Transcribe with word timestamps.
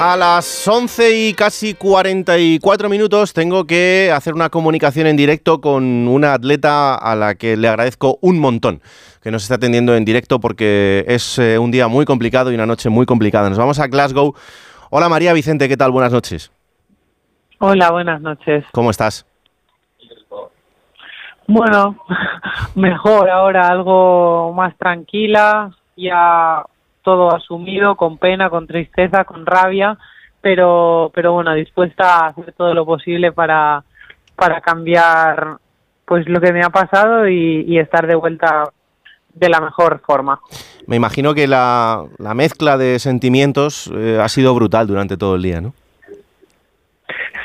A 0.00 0.16
las 0.16 0.66
11 0.66 1.28
y 1.28 1.34
casi 1.34 1.74
44 1.74 2.88
minutos 2.88 3.32
tengo 3.32 3.64
que 3.64 4.10
hacer 4.12 4.34
una 4.34 4.50
comunicación 4.50 5.06
en 5.06 5.16
directo 5.16 5.60
con 5.60 6.08
una 6.08 6.34
atleta 6.34 6.94
a 6.96 7.14
la 7.14 7.36
que 7.36 7.56
le 7.56 7.68
agradezco 7.68 8.18
un 8.20 8.40
montón 8.40 8.82
que 9.22 9.30
nos 9.30 9.44
está 9.44 9.54
atendiendo 9.54 9.94
en 9.94 10.04
directo 10.04 10.40
porque 10.40 11.04
es 11.06 11.38
eh, 11.38 11.58
un 11.58 11.70
día 11.70 11.88
muy 11.88 12.04
complicado 12.04 12.50
y 12.50 12.54
una 12.54 12.66
noche 12.66 12.90
muy 12.90 13.06
complicada. 13.06 13.48
Nos 13.48 13.58
vamos 13.58 13.78
a 13.78 13.86
Glasgow. 13.86 14.34
Hola 14.90 15.08
María 15.08 15.32
Vicente, 15.32 15.68
¿qué 15.68 15.76
tal? 15.76 15.92
Buenas 15.92 16.12
noches. 16.12 16.50
Hola, 17.58 17.90
buenas 17.92 18.20
noches. 18.20 18.64
¿Cómo 18.72 18.90
estás? 18.90 19.24
Bueno, 21.46 22.04
mejor 22.74 23.30
ahora, 23.30 23.68
algo 23.68 24.52
más 24.52 24.76
tranquila, 24.76 25.70
ya 25.96 26.64
todo 27.04 27.32
asumido, 27.32 27.94
con 27.94 28.18
pena, 28.18 28.50
con 28.50 28.66
tristeza, 28.66 29.24
con 29.24 29.46
rabia, 29.46 29.96
pero, 30.40 31.12
pero 31.14 31.34
bueno, 31.34 31.54
dispuesta 31.54 32.16
a 32.16 32.26
hacer 32.28 32.52
todo 32.52 32.74
lo 32.74 32.84
posible 32.84 33.30
para, 33.30 33.84
para 34.34 34.60
cambiar 34.60 35.58
pues 36.04 36.28
lo 36.28 36.40
que 36.40 36.52
me 36.52 36.62
ha 36.62 36.70
pasado 36.70 37.28
y, 37.28 37.78
estar 37.78 38.06
de 38.06 38.14
vuelta 38.14 38.64
de 39.32 39.48
la 39.48 39.60
mejor 39.60 40.00
forma. 40.04 40.40
Me 40.86 40.96
imagino 40.96 41.34
que 41.34 41.46
la, 41.46 42.04
la 42.18 42.34
mezcla 42.34 42.76
de 42.76 42.98
sentimientos 42.98 43.90
eh, 43.94 44.18
ha 44.20 44.28
sido 44.28 44.54
brutal 44.54 44.86
durante 44.86 45.16
todo 45.16 45.36
el 45.36 45.42
día, 45.42 45.60
¿no? 45.60 45.72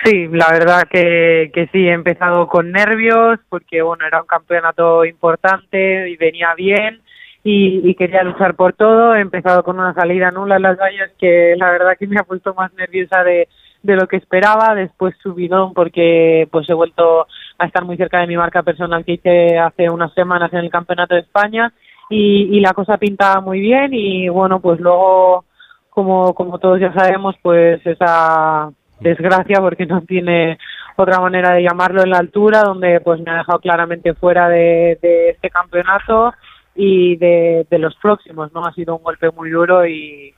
Sí, 0.04 0.28
la 0.28 0.50
verdad 0.52 0.84
que, 0.90 1.52
que 1.54 1.68
sí, 1.68 1.88
he 1.88 1.92
empezado 1.92 2.48
con 2.48 2.72
nervios 2.72 3.40
porque 3.50 3.82
bueno, 3.82 4.06
era 4.06 4.22
un 4.22 4.28
campeonato 4.28 5.04
importante 5.06 6.10
y 6.10 6.16
venía 6.16 6.54
bien 6.56 7.02
y, 7.44 7.96
quería 7.96 8.24
luchar 8.24 8.56
por 8.56 8.74
todo. 8.74 9.16
He 9.16 9.22
empezado 9.22 9.64
con 9.64 9.80
una 9.80 9.94
salida 9.94 10.32
nula 10.32 10.58
en 10.58 10.64
las 10.64 10.78
vallas 10.78 11.12
que 11.18 11.56
la 11.58 11.72
verdad 11.72 11.98
que 11.98 12.08
me 12.08 12.20
ha 12.20 12.24
puesto 12.24 12.54
más 12.54 12.74
nerviosa 12.74 13.24
de, 13.24 13.48
de 13.84 13.96
lo 13.96 14.08
que 14.08 14.18
esperaba. 14.18 14.76
Después 14.76 15.16
subidón 15.22 15.74
porque 15.74 16.48
pues 16.52 16.70
he 16.70 16.74
vuelto 16.74 17.28
a 17.58 17.66
estar 17.66 17.86
muy 17.86 17.98
cerca 17.98 18.20
de 18.20 18.28
mi 18.28 18.38
marca 18.38 18.64
personal 18.64 19.06
que 19.06 19.14
hice 19.14 19.58
hace 19.58 19.90
unas 19.90 20.14
semanas 20.14 20.52
en 20.54 20.60
el 20.60 20.70
Campeonato 20.70 21.16
de 21.16 21.22
España 21.22 21.72
y, 22.10 22.58
y 22.58 22.60
la 22.60 22.74
cosa 22.74 22.98
pintaba 22.98 23.42
muy 23.42 23.60
bien 23.60 23.94
y 23.94 24.30
bueno 24.30 24.60
pues 24.60 24.80
luego 24.80 25.46
como 25.90 26.34
como 26.34 26.58
todos 26.58 26.80
ya 26.80 26.92
sabemos 26.94 27.36
pues 27.42 27.86
esa 27.86 28.72
desgracia 29.00 29.60
porque 29.62 29.86
no 29.86 30.02
tiene 30.02 30.58
otra 30.96 31.20
manera 31.20 31.54
de 31.54 31.64
llamarlo 31.64 32.02
en 32.02 32.10
la 32.10 32.18
altura 32.18 32.64
donde 32.64 33.00
pues 33.02 33.22
me 33.22 33.32
ha 33.32 33.38
dejado 33.38 33.60
claramente 33.60 34.14
fuera 34.14 34.50
de, 34.50 34.98
de 35.02 35.30
este 35.30 35.50
campeonato 35.50 36.34
y 36.82 37.18
de, 37.18 37.66
los 37.72 37.94
próximos, 37.98 38.54
¿no? 38.54 38.66
Ha 38.66 38.72
sido 38.72 38.96
un 38.96 39.04
golpe 39.04 39.30
muy 39.32 39.50
duro 39.50 39.86
y, 39.86 40.34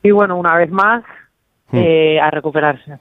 y 0.00 0.10
bueno, 0.12 0.36
una 0.36 0.56
vez 0.56 0.70
más, 0.70 1.02
hmm. 1.72 1.76
eh, 1.76 2.20
a 2.20 2.30
recuperarse. 2.30 2.98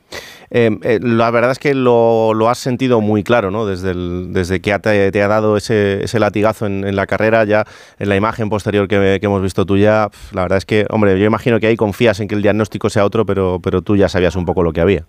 Eh, 0.49 0.71
eh, 0.81 0.99
la 0.99 1.29
verdad 1.29 1.51
es 1.51 1.59
que 1.59 1.75
lo, 1.75 2.33
lo, 2.33 2.49
has 2.49 2.57
sentido 2.57 2.99
muy 2.99 3.23
claro, 3.23 3.51
¿no? 3.51 3.67
Desde, 3.67 3.93
desde 3.93 4.61
que 4.61 4.77
te, 4.79 5.11
te, 5.11 5.21
ha 5.21 5.27
dado 5.27 5.57
ese, 5.57 6.03
ese 6.03 6.19
latigazo 6.19 6.65
en, 6.65 6.95
la 6.95 7.05
carrera, 7.05 7.45
ya 7.45 7.65
en 7.99 8.09
la 8.09 8.15
imagen 8.15 8.49
posterior 8.49 8.87
que, 8.87 9.19
que, 9.21 9.25
hemos 9.27 9.43
visto 9.43 9.63
tuya, 9.63 10.07
la 10.33 10.41
verdad 10.41 10.57
es 10.57 10.65
que, 10.65 10.87
hombre, 10.89 11.19
yo 11.19 11.25
imagino 11.25 11.59
que 11.59 11.67
ahí 11.67 11.77
confías 11.77 12.19
en 12.19 12.27
que 12.27 12.33
el 12.33 12.41
diagnóstico 12.41 12.89
sea 12.89 13.05
otro, 13.05 13.27
pero, 13.27 13.59
pero 13.63 13.83
tú 13.83 13.95
ya 13.95 14.09
sabías 14.09 14.35
un 14.35 14.45
poco 14.45 14.63
lo 14.63 14.73
que 14.73 14.81
había. 14.81 15.05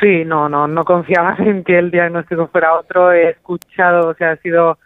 Sí, 0.00 0.24
no, 0.24 0.48
no, 0.48 0.66
no 0.66 0.84
confiabas 0.84 1.38
en 1.46 1.62
que 1.62 1.78
el 1.78 1.92
diagnóstico 1.92 2.48
fuera 2.48 2.74
otro. 2.74 3.12
He 3.12 3.30
escuchado, 3.30 4.08
o 4.08 4.14
sea, 4.14 4.32
ha 4.32 4.36
sido 4.38 4.76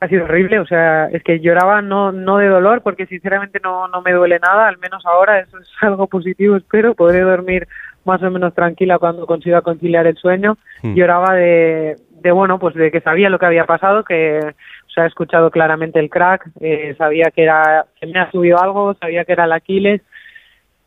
ha 0.00 0.08
sido 0.08 0.24
horrible, 0.24 0.60
o 0.60 0.66
sea, 0.66 1.06
es 1.06 1.22
que 1.22 1.40
lloraba 1.40 1.82
no 1.82 2.12
no 2.12 2.38
de 2.38 2.48
dolor 2.48 2.82
porque 2.82 3.06
sinceramente 3.06 3.60
no 3.62 3.88
no 3.88 4.02
me 4.02 4.12
duele 4.12 4.38
nada, 4.38 4.68
al 4.68 4.78
menos 4.78 5.04
ahora 5.06 5.40
eso 5.40 5.58
es 5.58 5.68
algo 5.80 6.06
positivo, 6.06 6.56
espero, 6.56 6.94
podré 6.94 7.20
dormir 7.20 7.66
más 8.04 8.22
o 8.22 8.30
menos 8.30 8.54
tranquila 8.54 8.98
cuando 8.98 9.26
consiga 9.26 9.60
conciliar 9.60 10.06
el 10.06 10.16
sueño. 10.16 10.56
Hmm. 10.82 10.94
Lloraba 10.94 11.34
de 11.34 11.96
de 12.22 12.32
bueno, 12.32 12.58
pues 12.58 12.74
de 12.74 12.90
que 12.90 13.00
sabía 13.00 13.30
lo 13.30 13.38
que 13.38 13.46
había 13.46 13.64
pasado, 13.64 14.04
que 14.04 14.40
o 14.40 14.90
sea, 14.90 15.04
he 15.04 15.08
escuchado 15.08 15.50
claramente 15.50 16.00
el 16.00 16.10
crack, 16.10 16.48
eh, 16.60 16.94
sabía 16.98 17.30
que 17.30 17.42
era 17.42 17.86
que 18.00 18.06
me 18.06 18.18
ha 18.18 18.30
subido 18.30 18.60
algo, 18.60 18.94
sabía 18.94 19.24
que 19.24 19.32
era 19.32 19.44
el 19.44 19.52
Aquiles, 19.52 20.02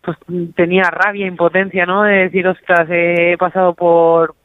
pues 0.01 0.17
tenía 0.55 0.83
rabia, 0.83 1.27
impotencia, 1.27 1.85
¿no? 1.85 2.03
De 2.03 2.23
decir, 2.23 2.47
ostras, 2.47 2.87
he 2.89 3.37
pasado 3.37 3.73
por 3.75 4.35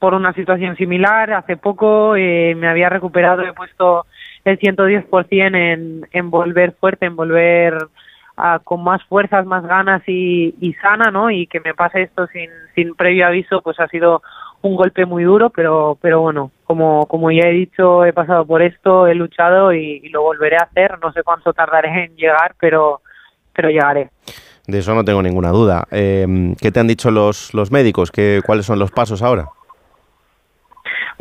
por 0.00 0.14
una 0.14 0.32
situación 0.32 0.74
similar. 0.76 1.32
Hace 1.32 1.56
poco 1.56 2.16
eh, 2.16 2.54
me 2.56 2.68
había 2.68 2.88
recuperado, 2.88 3.42
he 3.42 3.52
puesto 3.52 4.06
el 4.44 4.58
110% 4.58 5.56
en, 5.56 6.08
en 6.10 6.30
volver 6.30 6.72
fuerte, 6.72 7.06
en 7.06 7.14
volver 7.14 7.76
con 8.64 8.82
más 8.82 9.02
fuerzas, 9.04 9.44
más 9.46 9.64
ganas 9.66 10.02
y, 10.06 10.54
y, 10.60 10.72
sana, 10.74 11.10
¿no? 11.10 11.30
Y 11.30 11.46
que 11.46 11.60
me 11.60 11.74
pase 11.74 12.02
esto 12.02 12.26
sin, 12.28 12.48
sin 12.74 12.94
previo 12.94 13.26
aviso, 13.26 13.60
pues 13.60 13.78
ha 13.80 13.88
sido 13.88 14.22
un 14.62 14.76
golpe 14.76 15.06
muy 15.06 15.24
duro, 15.24 15.50
pero, 15.50 15.98
pero 16.00 16.20
bueno, 16.20 16.50
como, 16.64 17.06
como 17.06 17.30
ya 17.30 17.48
he 17.48 17.52
dicho, 17.52 18.04
he 18.04 18.12
pasado 18.12 18.46
por 18.46 18.62
esto, 18.62 19.06
he 19.06 19.14
luchado 19.14 19.72
y, 19.72 20.08
lo 20.10 20.22
volveré 20.22 20.56
a 20.56 20.64
hacer. 20.64 20.98
No 21.02 21.12
sé 21.12 21.22
cuánto 21.22 21.52
tardaré 21.52 22.04
en 22.04 22.16
llegar, 22.16 22.54
pero, 22.58 23.00
pero 23.52 23.68
llegaré. 23.68 24.10
De 24.66 24.78
eso 24.78 24.94
no 24.94 25.04
tengo 25.04 25.22
ninguna 25.22 25.50
duda. 25.50 25.84
Eh, 25.90 26.54
¿Qué 26.60 26.70
te 26.70 26.80
han 26.80 26.86
dicho 26.86 27.10
los, 27.10 27.52
los 27.54 27.70
médicos? 27.70 28.10
¿Qué, 28.10 28.40
¿Cuáles 28.44 28.66
son 28.66 28.78
los 28.78 28.90
pasos 28.90 29.22
ahora? 29.22 29.48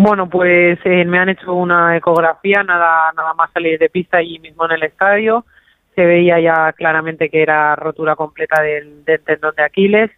Bueno, 0.02 0.30
pues 0.30 0.80
eh, 0.86 1.04
me 1.04 1.20
han 1.20 1.28
hecho 1.28 1.54
una 1.54 1.98
ecografía, 1.98 2.64
nada, 2.64 3.12
nada 3.18 3.34
más 3.34 3.52
salir 3.52 3.78
de 3.78 3.90
pista 3.90 4.16
allí 4.16 4.40
mismo 4.40 4.64
en 4.64 4.72
el 4.72 4.84
estadio. 4.84 5.44
Se 5.94 6.06
veía 6.06 6.40
ya 6.40 6.72
claramente 6.72 7.30
que 7.30 7.42
era 7.42 7.76
rotura 7.76 8.16
completa 8.16 8.62
del, 8.62 9.04
tendón 9.26 9.54
de 9.58 9.64
Aquiles. 9.64 10.10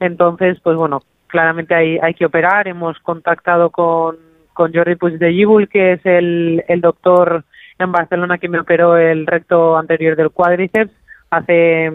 Entonces, 0.00 0.58
pues 0.60 0.76
bueno, 0.76 1.02
claramente 1.28 1.72
hay, 1.72 1.98
hay 2.02 2.14
que 2.14 2.26
operar. 2.26 2.66
Hemos 2.66 2.98
contactado 2.98 3.70
con, 3.70 4.16
con 4.54 4.74
Jordi 4.74 4.96
Puigdellíbul, 4.96 5.68
que 5.68 5.92
es 5.92 6.00
el, 6.04 6.64
el 6.66 6.80
doctor 6.80 7.44
en 7.78 7.92
Barcelona 7.92 8.38
que 8.38 8.48
me 8.48 8.58
operó 8.58 8.96
el 8.96 9.24
recto 9.24 9.78
anterior 9.78 10.16
del 10.16 10.30
cuádriceps 10.30 10.90
hace 11.30 11.92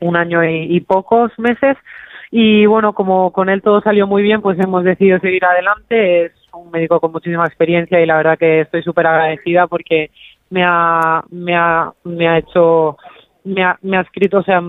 un 0.00 0.16
año 0.16 0.42
y, 0.42 0.74
y 0.74 0.80
pocos 0.80 1.38
meses. 1.38 1.76
Y 2.30 2.64
bueno, 2.64 2.94
como 2.94 3.30
con 3.30 3.50
él 3.50 3.60
todo 3.60 3.82
salió 3.82 4.06
muy 4.06 4.22
bien, 4.22 4.40
pues 4.40 4.58
hemos 4.58 4.84
decidido 4.84 5.18
seguir 5.18 5.44
adelante. 5.44 6.24
Es 6.24 6.37
un 6.58 6.70
médico 6.70 7.00
con 7.00 7.12
muchísima 7.12 7.46
experiencia 7.46 8.00
y 8.00 8.06
la 8.06 8.16
verdad 8.16 8.38
que 8.38 8.60
estoy 8.60 8.82
súper 8.82 9.06
agradecida 9.06 9.66
porque 9.66 10.10
me 10.50 10.64
ha, 10.64 11.22
me 11.30 11.54
ha, 11.54 11.92
me 12.04 12.28
ha 12.28 12.38
hecho, 12.38 12.96
me 13.44 13.62
ha, 13.62 13.78
me 13.82 13.96
ha 13.96 14.02
escrito, 14.02 14.38
o 14.38 14.42
sea, 14.42 14.62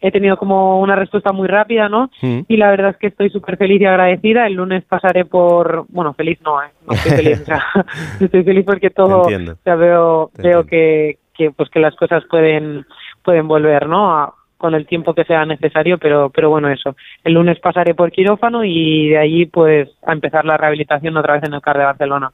he 0.00 0.10
tenido 0.10 0.36
como 0.36 0.80
una 0.80 0.94
respuesta 0.94 1.32
muy 1.32 1.48
rápida, 1.48 1.88
¿no? 1.88 2.10
Y 2.20 2.56
la 2.56 2.70
verdad 2.70 2.90
es 2.90 2.96
que 2.98 3.08
estoy 3.08 3.30
súper 3.30 3.56
feliz 3.56 3.80
y 3.80 3.86
agradecida. 3.86 4.46
El 4.46 4.54
lunes 4.54 4.84
pasaré 4.84 5.24
por, 5.24 5.86
bueno, 5.88 6.12
feliz 6.14 6.38
no, 6.44 6.62
¿eh? 6.62 6.68
No 6.86 6.94
estoy 6.94 7.12
feliz, 7.12 7.40
o 7.42 7.44
sea, 7.44 7.62
estoy 8.20 8.44
feliz 8.44 8.64
porque 8.64 8.90
todo, 8.90 9.22
o 9.22 9.56
sea, 9.64 9.74
veo, 9.74 10.30
veo 10.36 10.64
que, 10.64 11.18
que, 11.34 11.50
pues 11.50 11.70
que 11.70 11.80
las 11.80 11.96
cosas 11.96 12.24
pueden, 12.30 12.86
pueden 13.24 13.48
volver, 13.48 13.88
¿no? 13.88 14.12
A, 14.12 14.34
con 14.56 14.74
el 14.74 14.86
tiempo 14.86 15.14
que 15.14 15.24
sea 15.24 15.44
necesario, 15.44 15.98
pero, 15.98 16.30
pero 16.30 16.50
bueno, 16.50 16.68
eso. 16.68 16.96
El 17.24 17.34
lunes 17.34 17.58
pasaré 17.60 17.94
por 17.94 18.10
quirófano 18.10 18.64
y 18.64 19.10
de 19.10 19.18
allí 19.18 19.46
pues 19.46 19.88
a 20.06 20.12
empezar 20.12 20.44
la 20.44 20.56
rehabilitación 20.56 21.16
otra 21.16 21.34
vez 21.34 21.44
en 21.44 21.54
el 21.54 21.60
CAR 21.60 21.78
de 21.78 21.84
Barcelona. 21.84 22.30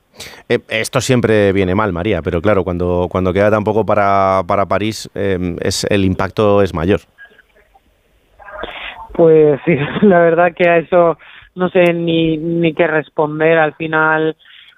Eh, 0.49 0.61
esto 0.69 1.00
siempre 1.00 1.53
viene 1.53 1.75
mal, 1.75 1.93
María, 1.93 2.22
pero 2.22 2.41
claro, 2.41 2.65
cuando, 2.65 3.09
cuando 3.11 3.32
queda 3.32 3.50
tan 3.50 3.65
poco 3.65 3.84
para, 3.84 4.43
para 4.47 4.66
París, 4.66 5.11
eh, 5.15 5.56
es, 5.61 5.84
el 5.91 6.05
impacto 6.05 6.62
es 6.62 6.72
mayor. 6.75 7.00
Pues 9.15 9.61
sí, 9.65 9.77
la 10.03 10.21
verdad 10.21 10.53
que 10.56 10.69
a 10.69 10.78
eso 10.78 11.19
no 11.55 11.69
sé 11.71 11.93
ni, 11.93 12.37
ni 12.37 12.72
qué 12.72 12.87
responder. 12.87 13.59
Al 13.59 13.75
final, 13.75 14.37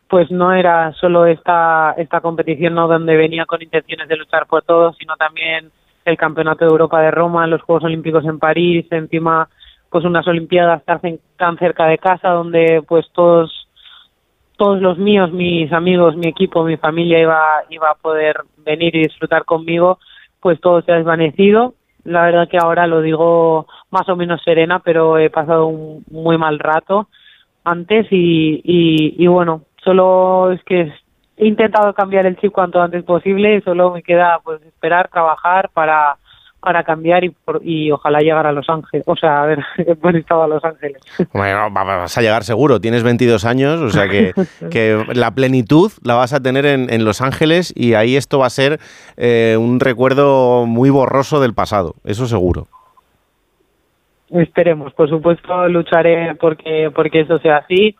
pues 0.09 0.31
no 0.31 0.53
era 0.53 0.93
solo 0.95 1.27
esta, 1.27 1.95
esta 1.97 2.21
competición 2.21 2.75
¿no? 2.75 2.89
donde 2.89 3.17
venía 3.17 3.47
con 3.47 3.63
intenciones 3.63 4.09
de 4.09 4.17
luchar 4.17 4.47
por 4.47 4.63
todo, 4.63 4.93
sino 4.95 5.17
también 5.17 5.71
el 6.05 6.17
Campeonato 6.17 6.65
de 6.65 6.71
Europa 6.71 7.01
de 7.01 7.11
Roma, 7.11 7.47
los 7.47 7.63
Juegos 7.63 7.85
Olímpicos 7.85 8.25
en 8.25 8.39
París, 8.39 8.87
encima 8.91 9.49
pues 9.91 10.05
unas 10.05 10.27
Olimpiadas 10.27 10.83
tan 10.85 11.59
cerca 11.59 11.87
de 11.87 11.99
casa 11.99 12.31
donde 12.31 12.83
pues 12.87 13.07
todos 13.13 13.65
todos 14.57 14.81
los 14.81 14.99
míos, 14.99 15.33
mis 15.33 15.73
amigos, 15.73 16.17
mi 16.17 16.29
equipo, 16.29 16.65
mi 16.65 16.77
familia 16.77 17.21
iba 17.21 17.41
iba 17.71 17.91
a 17.91 17.95
poder 17.95 18.37
venir 18.59 18.95
y 18.95 19.03
disfrutar 19.03 19.45
conmigo, 19.45 19.99
pues 20.41 20.61
todo 20.61 20.83
se 20.83 20.93
ha 20.93 20.97
desvanecido. 20.97 21.75
La 22.05 22.23
verdad 22.23 22.49
que 22.49 22.59
ahora 22.59 22.87
lo 22.87 23.01
digo 23.01 23.67
más 23.91 24.09
o 24.09 24.17
menos 24.17 24.43
serena, 24.45 24.81
pero 24.81 25.19
he 25.19 25.31
pasado 25.31 25.67
un 25.67 26.05
muy 26.11 26.39
mal 26.39 26.59
rato 26.59 27.09
antes 27.65 28.07
y, 28.11 28.61
y, 28.63 29.25
y 29.25 29.27
bueno, 29.27 29.63
solo 29.83 30.53
es 30.53 30.63
que 30.65 30.93
he 31.37 31.47
intentado 31.47 31.93
cambiar 31.95 32.27
el 32.27 32.37
chip 32.37 32.53
cuanto 32.53 32.81
antes 32.81 33.03
posible 33.05 33.61
solo 33.63 33.93
me 33.93 34.03
queda 34.03 34.41
pues 34.45 34.63
esperar, 34.63 35.09
trabajar 35.09 35.71
para 35.71 36.17
para 36.65 36.83
cambiar 36.83 37.25
y, 37.25 37.37
y 37.63 37.91
ojalá 37.91 38.21
llegar 38.21 38.47
a 38.47 38.53
Los 38.53 38.71
Ángeles. 38.71 39.05
O 39.07 39.15
sea, 39.17 39.43
a 39.43 39.47
ver, 39.47 39.59
buen 40.01 40.17
estado 40.17 40.45
a 40.45 40.49
Los 40.49 40.65
Ángeles. 40.65 40.97
Bueno, 41.35 41.71
vas 41.71 42.17
a 42.17 42.23
llegar 42.23 42.43
seguro. 42.43 42.81
Tienes 42.81 43.03
22 43.03 43.45
años, 43.45 43.81
o 43.83 43.91
sea 43.91 44.09
que, 44.09 44.33
que 44.71 45.05
la 45.13 45.33
plenitud 45.33 45.93
la 46.03 46.15
vas 46.15 46.33
a 46.33 46.41
tener 46.41 46.65
en, 46.65 46.91
en, 46.91 47.05
Los 47.05 47.21
Ángeles 47.21 47.71
y 47.77 47.93
ahí 47.93 48.17
esto 48.17 48.39
va 48.39 48.47
a 48.47 48.51
ser 48.51 48.81
eh, 49.19 49.59
un 49.61 49.79
recuerdo 49.79 50.65
muy 50.65 50.89
borroso 50.89 51.39
del 51.39 51.53
pasado. 51.53 51.97
Eso 52.03 52.27
seguro. 52.27 52.67
Esperemos, 54.31 54.95
por 54.95 55.11
supuesto 55.11 55.69
lucharé 55.69 56.35
porque 56.37 56.91
porque 56.95 57.21
eso 57.21 57.39
sea 57.41 57.59
así. 57.59 57.95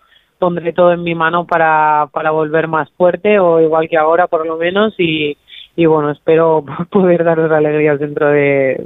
Pondré 0.45 0.75
todo 0.75 0.93
en 0.93 1.03
mi 1.03 1.15
mano 1.15 1.47
para, 1.47 2.11
para 2.13 2.31
volver 2.31 2.69
más 2.69 2.91
fuerte 2.99 3.39
o 3.39 3.63
igual 3.63 3.89
que 3.89 3.97
ahora 3.97 4.27
por 4.27 4.47
lo 4.47 4.59
menos 4.59 4.93
y, 4.99 5.39
y 5.75 5.87
bueno, 5.87 6.11
espero 6.11 6.63
poder 6.91 7.25
daros 7.25 7.51
alegrías 7.51 7.99
dentro 7.99 8.29
de, 8.29 8.79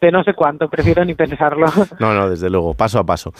de 0.00 0.12
no 0.12 0.22
sé 0.22 0.34
cuánto, 0.34 0.68
prefiero 0.68 1.04
ni 1.04 1.14
pensarlo. 1.14 1.66
No, 1.98 2.14
no, 2.14 2.30
desde 2.30 2.48
luego, 2.48 2.74
paso 2.74 2.98
a 2.98 3.04
paso. 3.04 3.32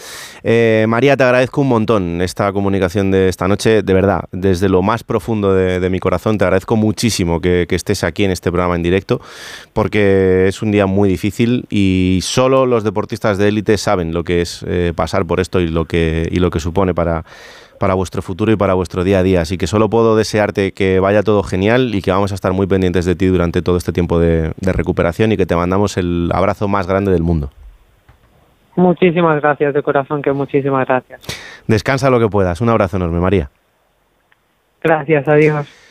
Eh, 0.42 0.84
María, 0.88 1.16
te 1.16 1.22
agradezco 1.22 1.60
un 1.60 1.68
montón 1.68 2.20
esta 2.20 2.52
comunicación 2.52 3.10
de 3.10 3.28
esta 3.28 3.46
noche, 3.46 3.82
de 3.82 3.94
verdad, 3.94 4.24
desde 4.32 4.68
lo 4.68 4.82
más 4.82 5.04
profundo 5.04 5.54
de, 5.54 5.88
mi 5.90 6.00
corazón, 6.00 6.38
te 6.38 6.44
agradezco 6.44 6.76
muchísimo 6.76 7.40
que, 7.40 7.66
estés 7.70 8.02
aquí 8.02 8.24
en 8.24 8.32
este 8.32 8.50
programa 8.50 8.74
en 8.74 8.82
directo, 8.82 9.20
porque 9.72 10.48
es 10.48 10.62
un 10.62 10.72
día 10.72 10.86
muy 10.86 11.08
difícil 11.08 11.66
y 11.70 12.18
solo 12.22 12.66
los 12.66 12.82
deportistas 12.82 13.38
de 13.38 13.48
élite 13.48 13.78
saben 13.78 14.12
lo 14.12 14.24
que 14.24 14.40
es 14.40 14.64
eh, 14.66 14.92
pasar 14.94 15.24
por 15.26 15.38
esto 15.38 15.60
y 15.60 15.68
lo 15.68 15.84
que, 15.84 16.28
y 16.30 16.40
lo 16.40 16.50
que 16.50 16.58
supone 16.58 16.94
para 16.94 17.24
para 17.78 17.94
vuestro 17.94 18.22
futuro 18.22 18.52
y 18.52 18.56
para 18.56 18.74
vuestro 18.74 19.04
día 19.04 19.20
a 19.20 19.22
día. 19.22 19.40
Así 19.40 19.58
que 19.58 19.66
solo 19.66 19.88
puedo 19.88 20.16
desearte 20.16 20.72
que 20.72 21.00
vaya 21.00 21.22
todo 21.22 21.42
genial 21.42 21.94
y 21.94 22.02
que 22.02 22.10
vamos 22.10 22.32
a 22.32 22.34
estar 22.34 22.52
muy 22.52 22.66
pendientes 22.66 23.04
de 23.04 23.14
ti 23.14 23.26
durante 23.26 23.62
todo 23.62 23.76
este 23.76 23.92
tiempo 23.92 24.18
de, 24.18 24.52
recuperación 24.60 25.32
y 25.32 25.36
que 25.36 25.46
te 25.46 25.56
mandamos 25.56 25.96
el 25.96 26.30
abrazo 26.32 26.68
más 26.68 26.86
grande 26.86 27.10
del 27.10 27.22
mundo. 27.22 27.50
Muchísimas 28.76 29.40
gracias 29.40 29.74
de 29.74 29.82
corazón, 29.82 30.22
que 30.22 30.32
muchísimas 30.32 30.86
gracias. 30.86 31.20
Descansa 31.66 32.10
lo 32.10 32.20
que 32.20 32.28
puedas. 32.28 32.60
Un 32.60 32.68
abrazo 32.68 32.96
enorme, 32.96 33.18
María. 33.18 33.50
Gracias, 34.82 35.26
adiós. 35.26 35.87